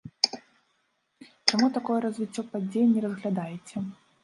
[1.47, 3.75] Чаму такое развіццё падзей не разглядаеце?